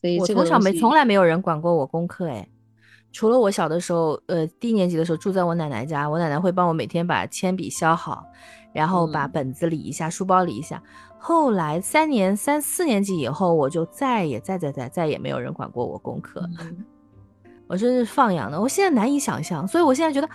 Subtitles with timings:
[0.00, 2.48] 所以我从小没从来没有人管过我功课，哎，
[3.10, 8.24] 除了我小的时候，呃，低年级的时候住在我奶奶家，我奶奶会帮我每天把铅笔削好，
[8.72, 10.80] 然后把本子理一下，书包理一下。
[11.18, 16.48] 后来三年三四年级以后，我就再也再再再再也没有人管过我功课，
[17.66, 18.60] 我真是放养的。
[18.60, 20.32] 我现在难以想象，所以我现在觉得，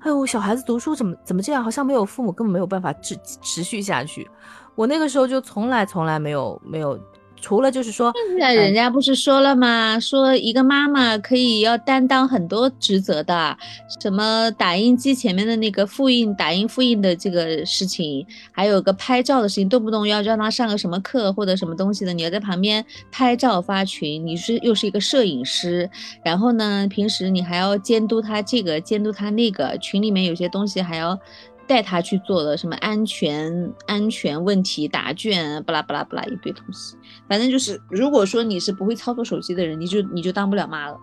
[0.00, 1.62] 哎呦，小孩子读书怎么怎么这样？
[1.62, 4.28] 好像没有父母根本没有办法持持续下去。
[4.74, 6.98] 我那个时候就从来从来没有没有。
[7.44, 10.00] 除了就是说，现在人家不是说了吗？
[10.00, 13.54] 说一个妈妈可以要担当很多职责的，
[14.00, 22.82] 什么打印机前面的那个复印、打印复印的这个事情，还有个拍照的事情，动不动要让他上个什么课或者什么东西的，你要在旁边
[23.12, 25.90] 拍照发群，你是又是一个摄影师，
[26.24, 31.20] 然后呢，平时你还要监督他这个，监督他那个，群里面有些东西还要。
[31.66, 36.96] 带他去做了什么安全安全问题答卷，巴拉巴拉巴拉一堆东西，
[37.28, 40.96] 反正就是，如果说你是不会操作手机的人，你就你就当不了妈了。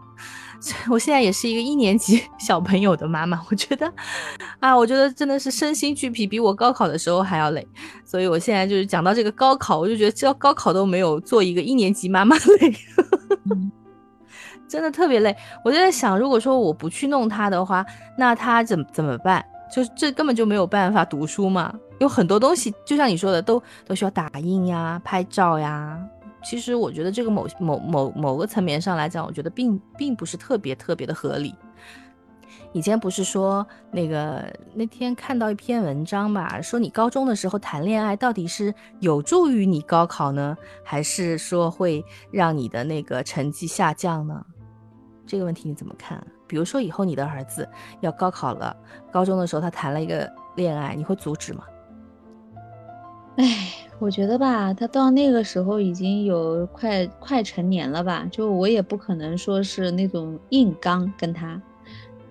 [0.91, 3.91] 我现在也是一个一年级 小朋友的妈妈，我觉得，
[4.59, 7.67] 啊，我觉得真的是身心俱疲，比我高考的时候还要累。
[8.05, 12.75] 所以我现在就是讲到这个高考，我就觉得，这高考都没有做一个一年级妈妈累，
[14.69, 15.35] 真的特别累。
[15.65, 17.83] 我就在想，如果说我不去弄他的话，
[18.15, 19.43] 那他怎怎么办？
[19.71, 25.99] 就这根本就没有办法读书嘛，有很多东西，就像你说的，都都需要打印呀、拍照呀。
[26.43, 31.55] 其实我觉得这个某某某某个层面上来讲，我觉得并并不是特别特别的合理。
[32.73, 44.45] 以前不是说那个那天看到一篇文章吧，说你高中的时候谈恋爱到底是有助于你高考呢，还是说会让你的那个成绩下降呢？
[45.27, 46.25] 这个问题你怎么看？
[46.51, 47.65] 比如说以后你的儿子
[48.01, 48.75] 要高考了，
[49.09, 51.63] 高中的时候他谈了一个恋爱，你会阻止吗？
[53.37, 61.61] 哎，我觉得吧，他到那个时候已经有快快成年了吧，就我也不可能说是那种硬刚跟他，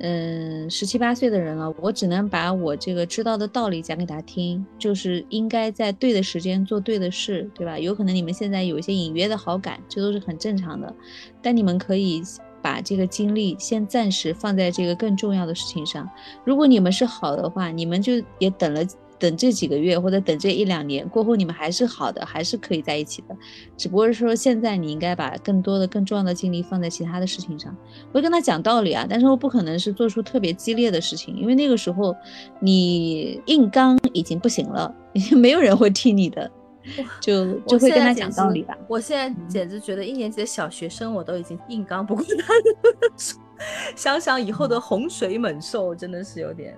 [0.01, 7.79] 嗯，十七八岁的人了，我只能把我这个知道的道理讲给他听，就是应该在对的时间做对的事，对吧？
[7.79, 10.95] 有可能你们现在有一些隐约的好感，这都是很正常的，
[11.41, 12.23] 但你们可以。
[12.63, 16.09] 把这个精力先暂时放在这个更重要的事情上。
[16.45, 18.81] 如果你们是好的话，你们就也等了
[19.19, 23.37] 等这几个月，或者等这一两年过后，你们还是好的，还是可以在一起的。
[23.77, 27.77] 只不过是说现在你应该把更多的、更重要的精力放在其他的事情上。
[28.13, 32.17] 我会跟他讲道理啊，但是我不可能是做出特别激烈的事情，因为那个时候
[32.61, 36.51] 你硬刚已经不行了，已 经没有人会听你的。
[37.21, 38.77] 就就会跟他讲道理吧。
[38.89, 43.13] 我现在简直觉得一年级的小学生我都已经硬刚不过他了。
[43.95, 46.75] 想想以后的洪水猛兽，真的是有点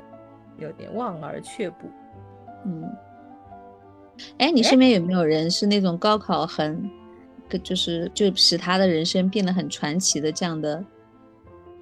[0.59, 1.89] 有点望而却步。
[2.67, 2.85] 嗯，
[4.39, 6.91] 哎，你身边有没有人是那种高考很，
[7.63, 10.85] 就是就使他的人生变得很传奇的这样的？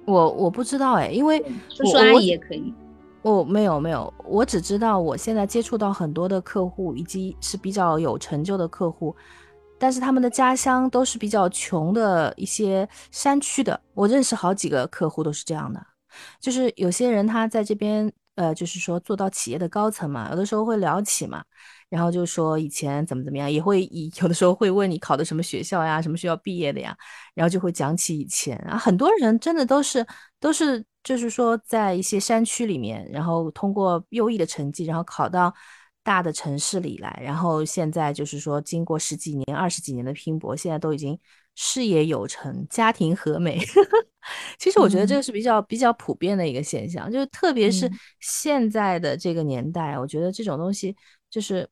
[0.05, 2.71] 我我不知道哎，因为叔叔阿姨也可以。
[3.23, 9.15] 哦，没有没有，我只知道我现在接触到很多的客户，以及是比较有成就的客户，
[9.77, 13.79] 但是他们的家乡都是比较穷的一些山区的。
[13.93, 15.79] 我认识好几个客户都是这样的，
[16.39, 21.43] 就是有些人他在这边，呃，就是说做到企业的高层嘛，有的时候会聊起嘛，
[21.91, 26.97] 然后就说以前怎么怎么样，也会以 有的时候会问你考的什么学校呀，什么学校毕业的呀，
[27.35, 30.03] 然后就会讲起以前啊，很多人真的都是
[30.39, 30.83] 都是。
[31.03, 35.51] 就是说，在一些山区里面，然后通过优异的成绩，然后考到
[36.03, 41.19] 大的城市里来，然后现在就是说，经过十几年、二十几年的拼搏，现在都已经
[41.55, 43.59] 事业有成，家庭和美。
[44.59, 50.95] 其实我觉得这个是比较比较普遍的一个现象，就是特别是现在的这个年代，我觉得这种东西
[51.31, 51.67] 就是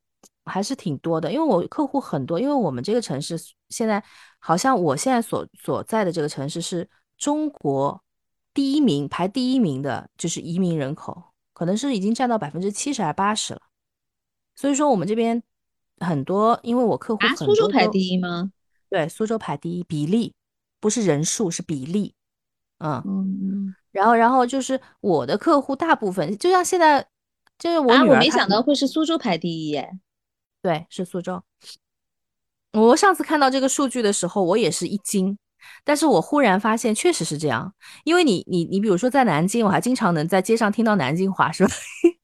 [0.50, 1.32] 还是挺多的。
[1.32, 3.38] 因为我客户很多，因为我们这个城市
[3.68, 4.02] 现在
[4.38, 8.02] 好像我现在所所在的这个城市是中国。
[8.52, 11.22] 第一名排第一名的就是移民人口，
[11.52, 13.60] 可能是已经占到百分之七十还八十了。
[14.56, 15.40] 所以说我们这边
[15.98, 17.46] 很多，因为我客户很多。
[17.46, 18.50] 苏州排第一吗？
[18.88, 20.34] 对，苏州排第一，比例
[20.80, 22.12] 不是人数，是比例。
[22.78, 23.74] 嗯嗯。
[23.92, 27.06] 然后，然后就是我的客户大部分，就像现在，
[27.56, 27.94] 就是我。
[28.04, 29.96] 我没想到会是苏州排第一耶。
[30.62, 31.42] 对，是苏州。
[32.72, 35.36] 我上次看到这个数据的时候，我也是一惊。
[35.84, 37.74] 但是我忽然发现，确实是这样。
[38.04, 41.74] 因为你，你，你，比如说在南京，我还经常能在街上听到南京话，是吧？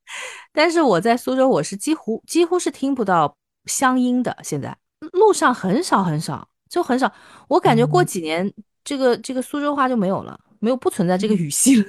[0.52, 3.36] 但是我在苏州，我是几乎几乎是听不到
[3.66, 4.34] 乡音的。
[4.42, 4.74] 现在
[5.12, 7.12] 路上很少很少，就很少。
[7.48, 8.50] 我感觉过几年，
[8.82, 11.84] 这个这个苏州话就没有了，没有不存在这个语 系了，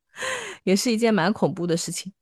[0.64, 2.12] 也是一件蛮恐怖的事情。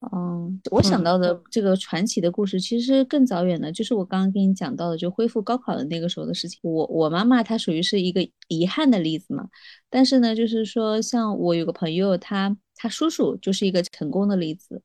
[0.00, 0.31] 哦，
[0.70, 6.58] 我想到的这个传奇的故事，其实更早远的，就是我刚刚跟你讲到的，就恢复高考的那个时候的事情。
[6.62, 9.48] 我我妈妈她属于是一个遗憾的例子嘛，
[9.90, 14.82] 但是呢，就是说像我有个朋友，他他叔叔就是一个成功的例子，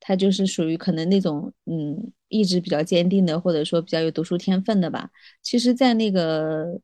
[0.00, 5.10] 他就是属于可能那种嗯意志比较坚定的，或者说比较有读书天分的吧。
[5.42, 6.80] 其实，在那个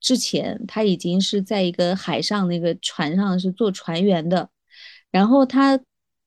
[0.00, 4.48] 之前，他已经是在一个海上那个船上是做船员的，
[5.10, 5.80] 然后他。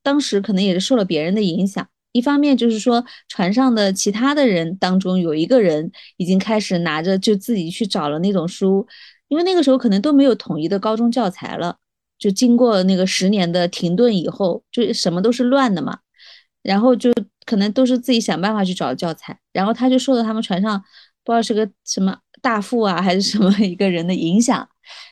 [0.04, 8.86] 当时可能也是受了别人的影响，一方面就是说船上的其他的人当中有一个人已经开始拿着就自己去找了那种书，
[9.30, 11.78] 因为那个时候可能都没有统一的高中教材了，
[12.20, 16.00] 就经过那个十年的停顿以后，就什么都是乱的嘛，
[16.62, 17.12] 然后就
[17.46, 20.80] 可能都是自己想办法去找教材，然后他就受到他们船上
[21.24, 24.68] 不知道是个什么大副啊还是什么一个人的影响，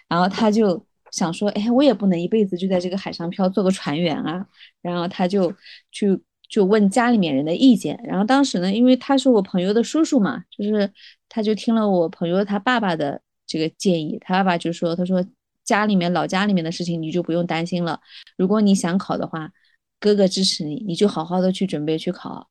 [0.09, 0.85] 然后他就。
[1.11, 4.45] 想说，哎，我也不能一辈子就在这个海上漂，做个船员啊。
[4.81, 5.53] 然后他就
[5.91, 6.19] 去
[6.49, 7.99] 就问家里面人的意见。
[8.03, 10.89] 然后当时呢，因为他是我朋友的叔叔嘛，就是
[11.27, 14.17] 他就听了我朋友他爸爸的这个建议。
[14.21, 15.23] 他爸爸就说，他说
[15.63, 17.99] 家里面老家里面的事情你就不用担心了。
[18.37, 19.51] 如果你想考的话，
[19.99, 22.49] 哥哥支持你，你就好好的去准备去考。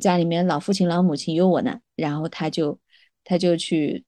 [0.00, 1.80] 家里面老父亲老母亲有我呢。
[1.96, 2.78] 然后他就
[3.24, 4.04] 他就去。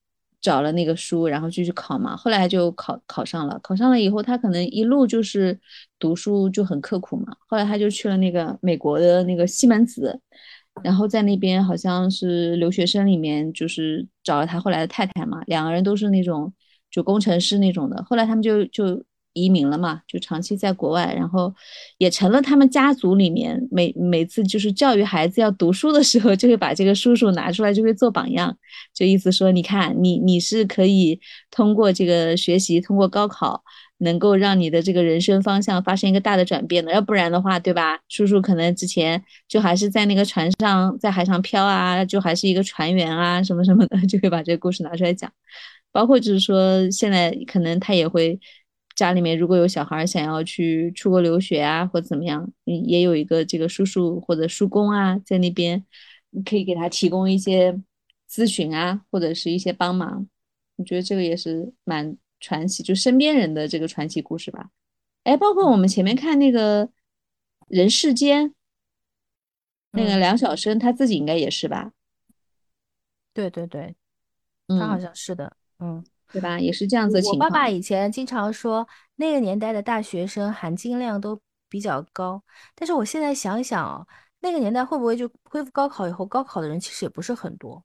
[0.46, 2.16] 找了那个书，然后继续考嘛。
[2.16, 5.58] 后来就考考上了，考上了以后，他可能一路就是
[5.98, 7.36] 读书就很刻苦嘛。
[7.48, 10.20] 后来他就去了那个美国的那个西门子，
[10.84, 15.42] 然后在那边好像是留学生里面，就是找了他后来的太太嘛。
[15.48, 16.52] 两个人都是那种
[16.92, 18.04] 就工程师那种的。
[18.04, 19.02] 后来他们就就。
[19.36, 21.54] 移民了嘛，就长期在国外，然后
[21.98, 28.56] 也成了他们家族里面每每次就是教育孩子要读书的时候，就会把这个叔叔拿出来，就会做榜样，
[28.94, 33.62] 就意思说，你看你你是可以通过这个学习，通过高考，
[33.98, 37.98] 能够让你的这个人生方向发生一个大的转变的，要不然的话，对吧？
[38.08, 45.30] 叔叔可能之前就还是在那个船上，在海上漂啊，就还是一个船员啊，什么什么的，就会把这个故事拿出来讲，
[45.92, 48.40] 包括就是说现在可能他也会。
[48.96, 55.84] 家里面如果有小孩想要去出国留学啊，或者怎么样，也有一个这个叔叔或者叔公啊，在那边，
[56.30, 57.78] 你可以给他提供一些
[58.28, 60.26] 咨询啊，或者是一些帮忙。
[60.76, 64.70] 我觉得这个也是蛮传奇，就身边人的这个传奇故事吧。
[65.24, 66.88] 哎，包括我们前面看那个
[67.68, 68.54] 人世间，
[69.90, 71.92] 那个梁晓声他自己应该也是吧？
[73.34, 73.94] 对对对，
[74.68, 76.02] 他好像是的，嗯。
[76.32, 76.58] 对吧？
[76.58, 77.36] 也是这样子情况。
[77.36, 78.86] 我爸爸以前经常说，
[79.16, 82.42] 那个年代的大学生含金量都比较高。
[82.74, 84.06] 但是我现在想想哦，
[84.40, 87.82] 那个年代会不会就恢复高考以后，高考的人其实也不是很多。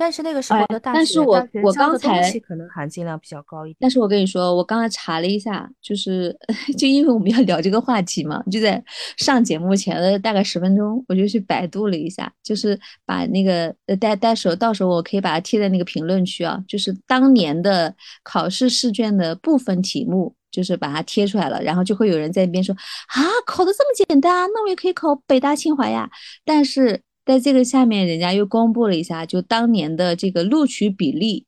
[0.00, 3.76] 但是那个时候的大学，但是我我刚才可能含金量比较高一点。
[3.80, 6.34] 但是我跟你说，我刚才查了一下，就是
[6.78, 8.80] 就因为我们要聊这个话题嘛，就在
[9.16, 17.92] 上节目前的大概十分钟，我就去百度了一下，就是把那个呃，待待时候到时候我可以把它贴在那个评论区啊，就是当年的
[18.22, 26.08] 考试试卷的部分题目，就是把它贴出来了，然后就会有人在那边说啊，考的这么简单，那我也可以考北大清华呀，
[26.44, 27.02] 但是。
[27.28, 31.44] 在这个下面，人家又公布了一下，就当年的这个录取比例，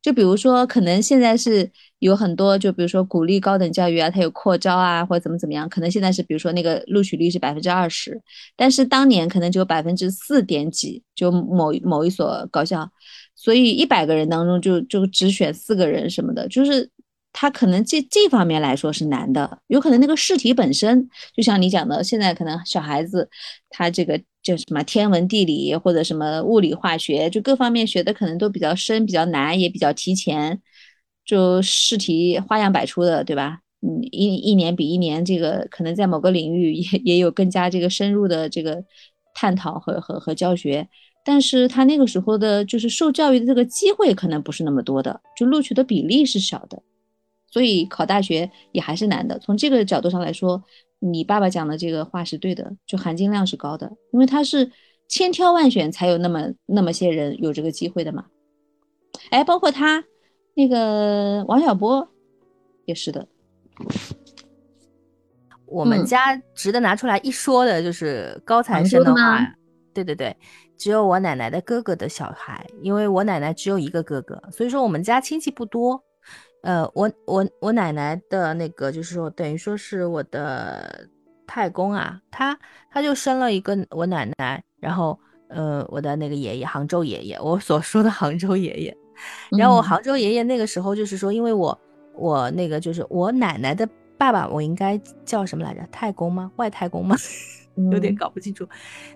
[0.00, 8.18] 就比如说，可能现在是有很多，就比如说鼓励高等教育啊，它有扩招啊，或者怎么怎么样，可能现在是比如说那个录取率是百分之二十，
[8.56, 12.90] 但是当年可能只有百分之四点几，就某某一所高校，
[13.36, 16.88] 所以一百个人当中就就只选四个人什么的，就是。
[17.32, 23.28] 他可能这这方面来说是难的，有可能那个试题本身，就像你讲的，现在可能小孩子
[23.70, 30.60] 他这个叫什么天文地理或者什么物理化学，就各方面学的可能都比较深、比较难，也比较提前，
[31.24, 33.60] 就试题花样百出的，对吧？
[33.80, 38.84] 嗯，一一年比一年这个可能在某个领域也也有更加这个深入的这个
[39.34, 40.86] 探讨和和和教学，
[41.24, 46.82] 但是他那个时候的就是受教育的这个机会可能不是那么多的，就录取的比例是小的。
[47.52, 49.38] 所以考大学也还是难的。
[49.38, 50.64] 从这个角度上来说，
[50.98, 54.72] 你爸爸讲的这个话是对的，就含金量是高的，因为他是
[55.06, 58.24] 千挑万选才有那么那么些人有这个机会的嘛。
[59.30, 60.02] 哎，包括他
[60.54, 62.08] 那个王小波
[62.86, 63.28] 也是的。
[65.66, 69.46] 我们家值得拿出来一说的就是高材生的话，
[69.92, 70.34] 对对对，
[70.78, 76.02] 只有我奶奶的哥哥的小孩，因为我奶奶只有一个哥哥，所以说我们家亲戚不多。
[76.62, 81.06] 呃，我我我奶奶的那个，就是说，等于说是我的
[81.46, 82.58] 太公啊，他
[82.90, 88.96] 他就生了一个我奶奶，然后呃，我的那个爷爷，杭州爷爷，我所说的杭州爷爷，
[89.58, 91.76] 然后我杭州爷爷那个时候就是说，因为我
[92.14, 93.88] 我那个就是我奶奶的
[94.22, 95.84] 爸爸，我应该叫什么来着？
[95.90, 96.48] 太公吗？
[96.54, 97.16] 外太公吗？
[97.90, 98.64] 有点搞不清楚。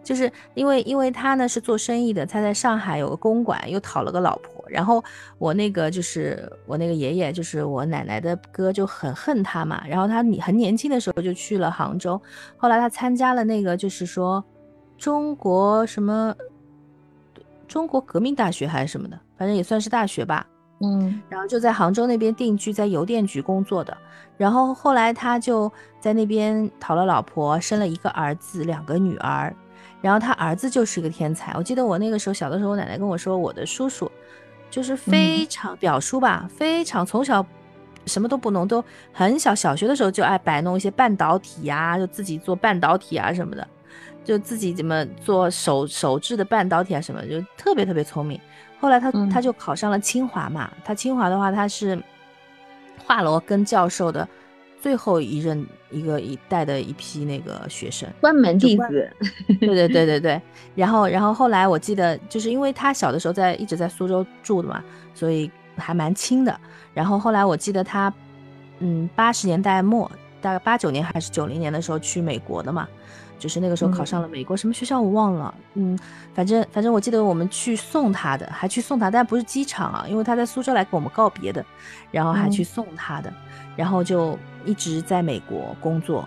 [0.02, 4.64] 就是因为因为他呢是做生意的，他在上海有个公馆，又讨了个老婆。
[4.68, 5.00] 然后
[5.38, 9.80] 我那个就是我那个爷爷，就是我奶奶的哥，就很恨他嘛。
[9.86, 12.20] 然后他很年轻的时候就去了杭州，
[12.56, 14.44] 后来他参加了那个就是说
[14.98, 16.34] 中国什么
[17.68, 20.44] 中国革命大学还是什么的，反正也算是大学吧。
[20.80, 23.96] 嗯，然后就在杭州那边定居，在邮电局工作的。
[24.36, 29.54] 然后后来他就在那边讨了老婆，生了一个儿子，两个女儿。
[30.02, 31.52] 然后他儿子就是个天才。
[31.56, 34.10] 我记得我那个时候小的时候，我奶奶跟我说，我的叔叔
[34.70, 37.44] 就是非常表叔吧，非常从小
[38.04, 43.66] 什么都不弄，都很小，小学的时候就爱摆弄一些半导体呀，就自己做半导体啊什么的，
[44.22, 48.38] 就自己怎么做手手制的半导体啊什么，就特别特别聪明。
[48.78, 51.98] 后来他他就考上了清华嘛，他清华的话他是
[53.04, 54.28] 华罗庚教授的
[54.80, 59.10] 最后一任一个一代的一批那个学生，关门弟子。
[59.60, 60.40] 对对对对对。
[60.74, 66.60] 然后然后后来我记得就是因为他小的时候在一直在苏州住的嘛，所以还蛮亲的。
[66.92, 68.12] 然后后来我记得他
[68.80, 70.10] 嗯八十年代末
[70.46, 72.86] 大概八九年还是九零年的时候去美国的嘛。
[73.38, 75.98] 就是那个时候考上了美国什么学校我忘了，嗯，
[76.32, 81.62] 反正反正我记得我们去送他的，还去送他，但不是机场啊，因为他在苏州来跟我们告别的，
[82.10, 83.30] 然后还去送他的，
[83.76, 86.26] 然后就一直在美国工作。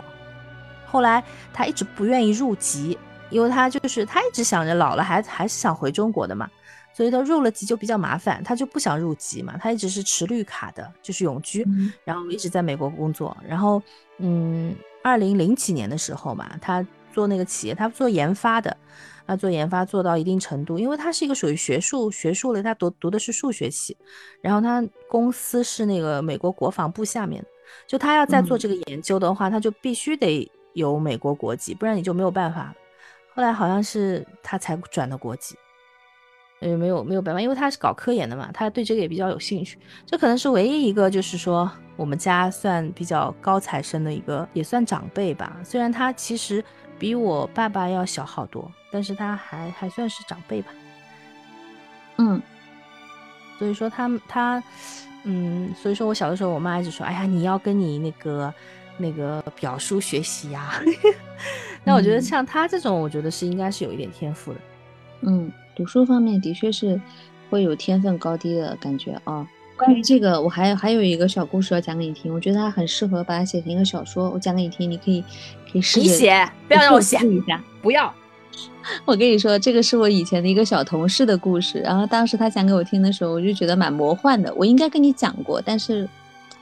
[0.85, 2.95] 后来他一直不愿意入籍，
[3.31, 6.47] 因为他就是他一直想着老了还还是想回中国的嘛，
[6.93, 11.67] 所以他入了籍就比较麻烦，他就不想入籍嘛，他一直是持绿卡的，就是永居，
[12.03, 13.81] 然后一直在美国工作，然后
[14.17, 16.85] 嗯，二零零几年的时候嘛，他。
[17.11, 18.77] 做那个企业，他做研发的，
[19.25, 23.97] 他，做研发做到一定程度，因为他是一个属于学术学术类，他读读的是数学系，
[24.41, 27.43] 然后他公司是那个美国国防部下面，
[27.87, 32.73] 就他要再做这个研究的话，他就必须得有美国国籍，不然你就没有办法。
[33.33, 35.55] 后来好像是他才转的国籍，
[36.59, 46.63] 呃，没有没有办法，因为他是搞科研的嘛，他对这个也比较有兴趣，这可能是唯一一个就是说我们家算比较高材生的一个，也算长辈吧，虽然他其实。
[46.99, 50.69] 比我爸爸要小好多，但是他还还算是长辈吧。
[52.17, 52.41] 嗯，
[53.57, 54.61] 所以说他他，
[55.23, 58.53] 嗯，所以说我小的时候，我妈一直说：“哎呀，你要跟你那个
[58.97, 60.73] 那个表叔学习呀。
[61.85, 64.59] ”那我觉得像他这种，我觉得是应该是有一点天赋的。
[65.21, 66.99] 嗯，读书方面的确是
[67.49, 69.47] 会有天分高低的感觉啊。
[69.77, 74.29] 关于这个，我还还有一个小故事要讲给你听，我觉得它很适合把它写成一个小说。
[74.29, 75.23] 我讲给你听，你可以
[75.71, 76.01] 可以试。
[76.01, 78.13] 你写，不要让我写一下，不要。
[79.05, 84.53] 我跟你说，这个是我以前的一个小同事的故事，然后当时他讲给我听的时候，我就觉得蛮魔幻的。
[84.55, 86.05] 我应该跟你讲过，但是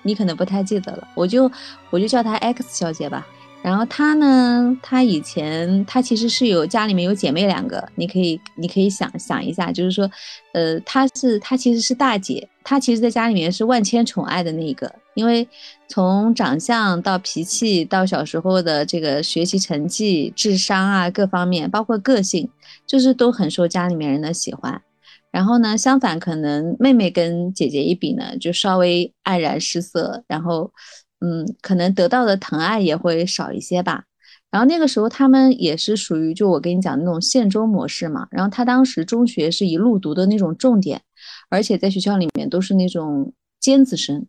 [0.04, 1.52] 你可能不太记得了，我就
[1.90, 3.26] 我就叫她 X 小姐吧。
[3.68, 10.10] 然后她呢，她以前她其实是有家里面有姐妹两个，你可以你可以想想一下，就是说，
[10.54, 15.46] 呃，她是她其实是大姐，她其实在家里面是万千宠爱的那个，因为
[15.90, 22.50] 从长相到脾气到小时候的这个学习成绩、智商啊各方面，包括个性，
[22.86, 24.82] 就是都很受家里面人的喜欢。
[25.30, 30.72] 然后呢，相反可能妹妹跟姐姐一比呢，就稍微黯然失色，然后。
[31.20, 34.06] 嗯，可能得到的疼爱也会少一些吧。
[34.50, 38.28] 然后那个时候他们也是属于就我跟你讲那种县中模式嘛。
[38.32, 41.02] 然后他当时中学是一路读的那种重点，
[41.50, 44.26] 而且在学校里面都是那种尖子生，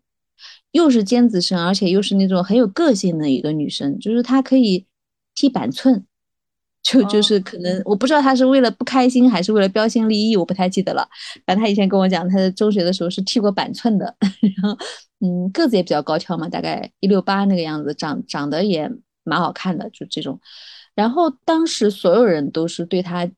[0.73, 4.87] 又是尖子生，而且又是那种很有个性的一个女生，就是她可以
[5.37, 6.04] 踢板寸。
[6.90, 11.07] 就就是可能我不知道他是为了不开心还是为了标新立异，我不太记得了。
[11.47, 14.14] 反正他以前跟我讲，他在中学的时候是剃过板寸的，
[14.62, 14.78] 然后
[15.21, 18.90] 嗯个子也比较高挑嘛，大概一六八那个样子，长长得也
[19.25, 20.40] 蛮好看的，就这种。
[20.95, 23.28] 然后当时所有人都是对他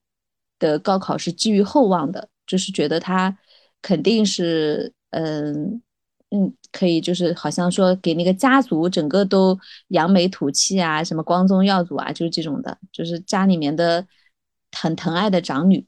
[0.58, 3.36] 的高考是寄予厚望的，就是觉得他
[3.82, 5.82] 肯定是嗯。
[6.32, 9.58] 嗯，可以，就是好像说给那个家族整个都
[9.88, 14.06] 扬眉吐气啊，什么光宗耀祖啊，就是这种的，就是家里面的
[14.70, 15.84] 很疼爱的长女。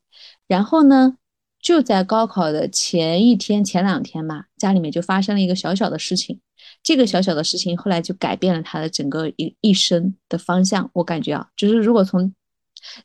[0.49, 1.17] 然后呢，
[1.61, 6.41] 就在高考的前一天、前两天吧，家里面就发生了一个小小的事情。
[6.83, 10.91] 这个小小的事情后来就改变了她的整个一一生的方向。
[10.95, 12.35] 我感觉啊，就是如果从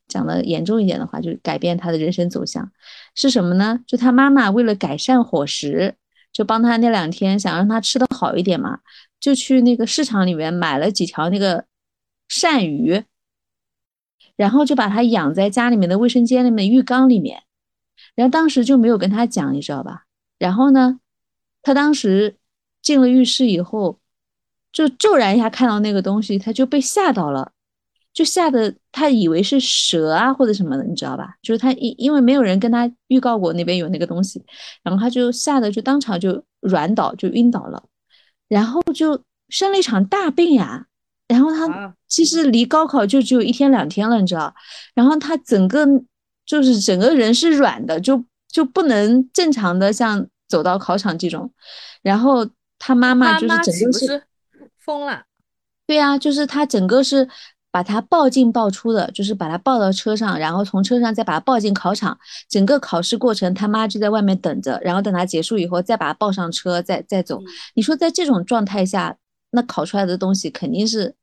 [0.08, 2.72] 讲的严重一点的话，就改变她的人生走向
[3.14, 3.80] 是什么呢？
[3.86, 5.96] 就她妈妈为了改善伙食。
[6.38, 8.78] 就帮他那两天想让他吃的好一点嘛，
[9.20, 11.66] 就去那个市场里面买了几条那个
[12.30, 13.04] 鳝鱼，
[14.36, 17.42] 然后就把它养在家里面的卫生间里面浴缸里面，
[18.14, 20.04] 然后当时就没有跟他讲，你知道吧？
[20.38, 21.00] 然后呢，
[21.64, 22.38] 他当时
[22.84, 24.00] 进了浴室以后，
[24.72, 27.52] 就骤然一下看到那个东西，他就被吓到了，
[28.18, 31.36] 就吓得他以为是蛇啊或者什么的，你知道吧？
[31.44, 34.44] 就是他因因为没有人跟他预告过那边有那个东西，
[34.82, 37.84] 然后他就吓得就当场就软倒就晕倒了，
[38.48, 40.88] 然后就生了一场大病呀。
[41.28, 44.52] 然后他其实离高考就只有一天两天了，你知道？
[44.96, 45.86] 然后他整个
[46.44, 51.54] 就是整个人是软的，就就不能正常的像走到考场这种。
[52.02, 54.24] 然后他妈妈就是整个是
[54.80, 55.26] 疯了，
[55.86, 57.30] 对呀，就是他整个是
[57.78, 62.18] 把他抱进抱出的，就是把他抱到车上，然后从车上再把他抱进考场。
[62.50, 67.40] 整个考试过程，他妈就在外面等着，然后等他结束以后再把他抱上车，再再走。
[67.76, 69.16] 你说在这种状态下？
[69.52, 71.14] 那考出来的东西肯定是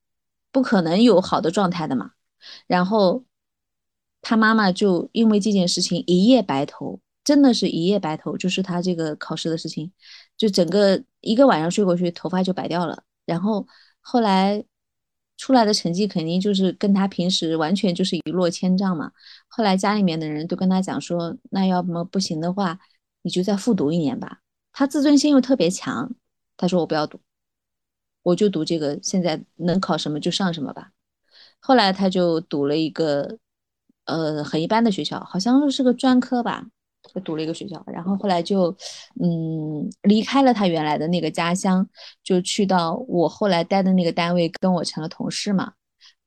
[0.53, 2.13] 不可能有好的状态的嘛。
[2.69, 3.25] 然后
[4.23, 9.91] 他妈妈就因为这件事情一夜白头，真的是一夜白头，就是他这个考试的事情，
[10.37, 13.03] 就整个一个晚上睡过去，头发就白掉了。
[13.27, 13.67] 然后
[14.01, 14.65] 后来
[15.45, 19.13] 出来的成绩肯定就是跟他平时完全就是一落千丈嘛。
[19.47, 22.79] 后来家里面的人都跟他讲说，那要么不行的话，
[23.21, 24.39] 你就再复读一年吧。
[24.73, 26.11] 他自尊心又特别强，
[26.57, 27.21] 他说我不要读。
[28.23, 30.93] 我就读这个，现在能考什么就上什么吧。
[31.61, 33.37] 后来他就读了一个，
[34.07, 36.69] 呃，很一般的学校，好像是个专科吧，
[37.13, 37.83] 就读了一个学校。
[37.87, 38.77] 然后后来就，
[39.21, 41.89] 嗯，离开了他原来的那个家乡，
[42.23, 45.73] 就去到我后来待的那个单位，跟我成了同事嘛。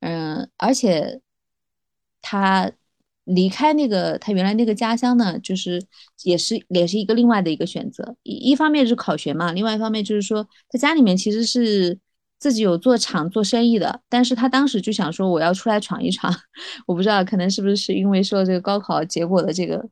[0.01, 1.22] 嗯，而且
[2.22, 2.72] 他。
[3.29, 5.84] 离开那个他原来那个家乡呢，就是
[6.24, 8.15] 也是也是一个另外的一个选择。
[8.24, 12.00] 一一方面是考学嘛，另外一方面就是说他家里面其实是
[12.39, 16.34] 自己有做厂做生意的，但是他当时就想说我要出来闯一闯。
[16.88, 19.86] 我不知道可能是不是是因为说这个高考结果的这个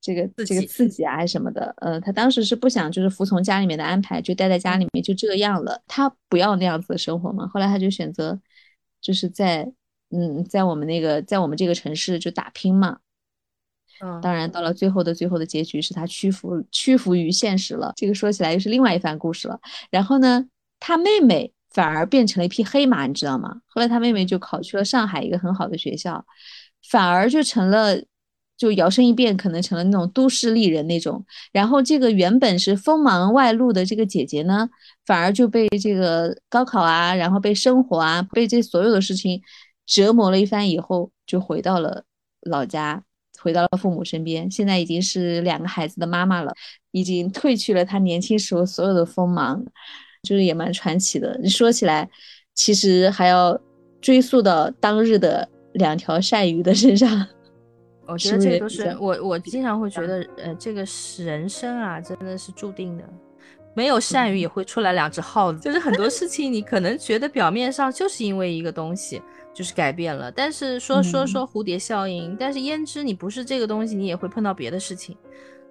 [0.00, 1.74] 这个这个刺激啊还是什么的。
[1.78, 5.82] 呃，他当时是不想就是服从家里面的安排，就待在家里面就这样了。
[5.86, 7.46] 他不要那样子的生活嘛。
[7.46, 8.40] 后来他就选择
[9.00, 9.72] 就是在。
[10.10, 13.00] 嗯，在我们那个，在我们这个城市就打拼嘛。
[14.00, 17.92] 嗯，当然到了最后的最后的结局是他屈服屈服于现实了。
[17.94, 19.60] 这个说起来又是另外一番故事了。
[19.90, 20.48] 然后呢，
[20.80, 23.60] 他妹妹反而变成了一匹黑马，你知道吗？
[23.66, 26.24] 后来他妹妹就考去了上海一个很好的学校，
[26.88, 28.02] 反而就成了
[28.58, 31.24] 就摇身一变，可能成了那种都市丽人那种。
[31.52, 34.68] 然后这个原本是锋芒外露的这个姐姐呢，
[35.06, 39.40] 反而就被这个高考啊，然后被生活啊，被这所有的事情。
[39.86, 42.04] 折磨了一番以后，就回到了
[42.42, 43.02] 老家，
[43.40, 44.50] 回到了父母身边。
[44.50, 46.52] 现在已经是两个孩子的妈妈了，
[46.90, 49.64] 已经褪去了她年轻时候所有的锋芒，
[50.22, 51.40] 就是也蛮传奇的。
[51.42, 52.06] 你说起来，
[52.54, 53.58] 其实还要
[54.02, 57.26] 追溯到当日的两条鳝鱼的身上。
[58.08, 63.04] 我觉得这个都是我，我经常会觉得，呃，这个是人生啊，真的是注定的。
[63.74, 69.22] 没有鳝鱼也会出来两只耗子，就是很多事情你可能觉得表面上就是因为一个东西。
[69.54, 75.16] 就是改变了，但是说说说蝴蝶效应，但是焉知你不是这个东西，你也会碰到别的事情。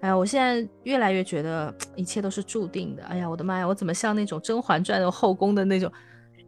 [0.01, 3.03] 哎呀，我现在越来越觉得 一切都是注定的。
[3.03, 5.89] 哎呀，我的妈呀，我怎么像那种《甄嬛传》那种后宫的那种？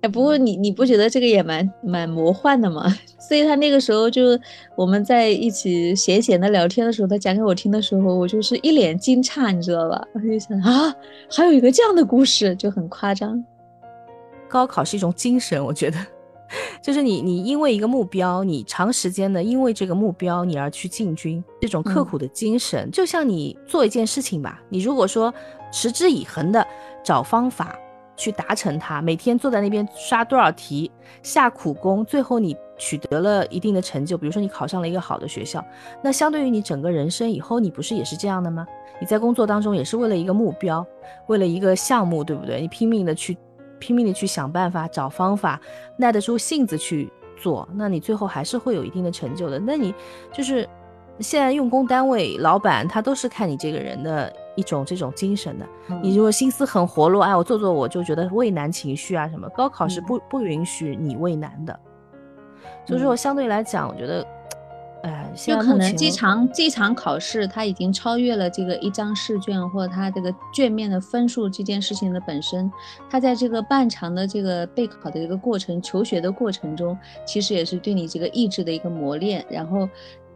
[0.01, 2.85] 哎，不过你你不觉得这个也蛮蛮魔幻的吗？
[3.19, 4.21] 所以他那个时候就
[4.75, 10.01] 我们在一起闲闲的聊天的时候，他讲给我听的时候，我就是一脸惊诧，你知道吧？
[10.15, 10.95] 我就想啊，
[11.29, 13.43] 还有一个这样的故事，就很夸张。
[14.47, 15.97] 高考是一种精神，我觉得。
[16.81, 25.31] 就是你，你因为一个目标，你长时间的因为这个目标你而去进军，这种刻苦的精神，就像你做一件事情吧，你如果说
[25.71, 26.65] 持之以恒的
[27.03, 27.77] 找方法
[28.19, 30.91] 去达成它，每天坐在那边刷多少题，
[31.23, 35.63] 下苦功，最后你取得了一定的成就，比如说你考上了一个好的学校，
[36.03, 38.67] 那相对于你整个人生以后，你不是也是这样的吗？
[38.99, 40.85] 你在工作当中也是为了一个目标，
[41.27, 42.59] 为了一个项目，对不对？
[42.59, 43.37] 你拼命的去。
[43.81, 45.57] 拼命的去想办法、找方法，
[45.95, 49.57] 耐得住性子去做，那你最后还是会有一定的成就的。
[49.57, 49.95] 那你
[50.33, 50.67] 就是
[51.21, 55.65] 现在用工单位老板，他都是看你这个人的一种这种精神的。
[56.03, 61.79] 你如果心思很活络，哎，我做做我就觉得畏难情绪啊什么，高考是不不允许你畏难的。
[62.85, 64.27] 所以说，相对来讲，我觉得。
[65.01, 72.69] 哎，就可能这场这场考试，它已经超越了这个一张试卷或者它这个卷面的分数这件事情的本身。
[73.09, 79.45] 它在这个漫长的这个备考的一个过程、求学的过程中，其实也是对你这个意志的一个磨练。
[79.49, 79.87] 然后，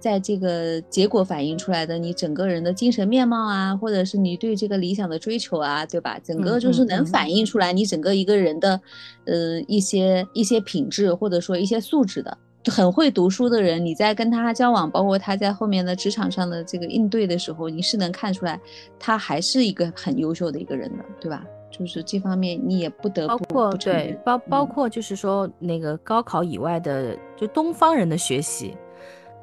[0.04, 6.20] 在这个结果反映出来的你整个人的精神面貌啊，或者是你对这个理想的追求啊，对吧？
[6.22, 8.82] 整个就是能反映出来你整个一个人的，
[9.24, 12.38] 呃，一些一些品质或者说一些素质的。
[12.66, 18.60] 很会读书的人，你在跟他交往，包括他在后面的职场上的这个应对的时候，你是能看出来，
[19.00, 21.46] 他还是一个很优秀的一个人的，对吧？
[21.72, 28.78] 就是这方面你也不得不包括对包包括就是说那个高考以外的，就东方人的学习，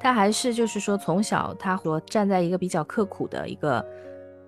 [0.01, 3.85] 他还是就是说从小他说站在一个比较刻苦的一个，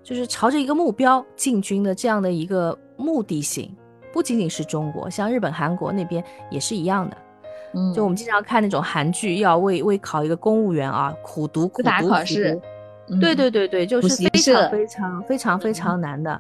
[0.01, 3.71] 就是朝着一个目标进军的这样的一个目的性，
[4.11, 7.17] 不仅仅是中国，像日本、韩国那边也是一样的。
[7.75, 12.59] 嗯，就我们经常看那种韩剧，要为为考一个公务员啊，苦读苦读考试。
[13.19, 16.31] 对对对对，就是非常非常非常非常难的。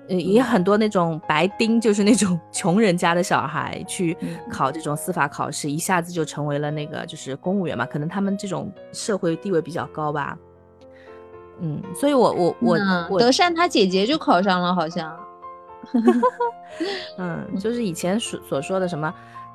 [0.19, 4.17] 也很多那种白丁，就是那种 穷人家的小孩去
[4.49, 7.85] 考这种司法考试，一下子就成为了那个就是公务员嘛。
[7.85, 10.37] 可能他们这种社会地位比较高吧。
[11.59, 12.55] 嗯，所以我我
[13.09, 15.17] 我德善他姐姐就考上了，好像。
[17.17, 19.13] 嗯，就是以前所所说的什么。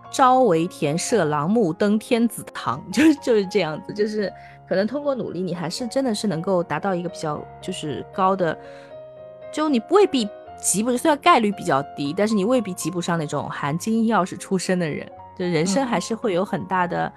[0.08, 4.32] 朝为田舍郎木登天子堂，就是就是这样子，就是
[4.68, 8.56] 可能通过努力，你还是真的是能够达到一个比较就是高的，
[9.52, 10.26] 就你未必
[10.60, 15.06] 及不，虽然概率比较低，但是你未必及不上那种含金钥匙出身的人，
[15.38, 17.12] 就人生还是会有很大的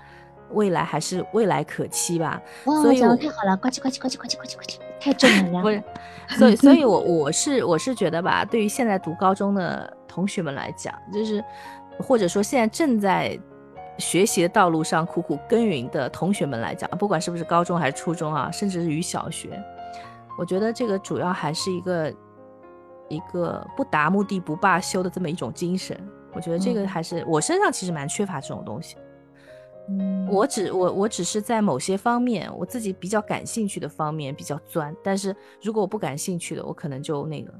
[0.51, 2.41] 未来，还是未来可期吧。
[2.63, 5.63] 所以太好了，呱唧呱唧呱唧呱唧呱唧呱唧，太正能量。
[5.63, 5.83] 不是，
[6.37, 11.43] 所以所以 我我是我是觉得吧，对于现在读高中的同学们来讲，就是。
[12.01, 13.37] 或者说，现在正在
[13.97, 19.61] 学习的道路上苦苦耕耘的同学们来讲，不管是不是高中还是初中啊，甚至是于小学，
[20.37, 22.09] 我觉得这个主要还是一个
[23.09, 25.99] 一个不达目的不罢休的这么一种精神。
[26.33, 28.95] 我觉得这个还是我身上其实蛮缺乏这种东西。
[29.89, 37.53] 嗯，我只我我只是在某些方面我自己比较感兴趣的方面比较钻，但是如果我不感兴趣的，我可能就那个，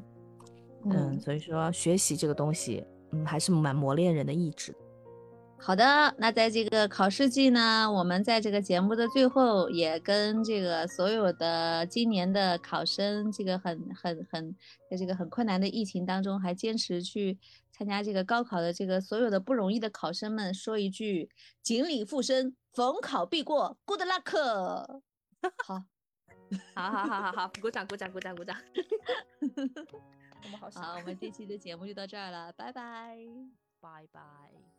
[0.85, 2.85] 嗯，所以说学习这个东西。
[3.11, 4.71] 嗯，还是蛮磨练人的意志。
[5.61, 14.55] 好的，那在这个考试季呢，我们在这个节目的最后，也跟这个所有的今年的考生，这个很很很，
[14.89, 17.37] 在这个很困难的疫情当中，还坚持去
[17.71, 21.29] 参加这个高考的这个所有的不容易的考生们，说一句：
[21.61, 25.01] 锦鲤附身，逢考必过，Good luck！
[25.65, 25.83] 好，
[26.73, 28.57] 好好好好好，鼓掌鼓掌鼓掌鼓掌。
[30.41, 33.17] 我们好，好，我们这期的节目就到这儿了，拜拜，
[33.79, 34.78] 拜拜。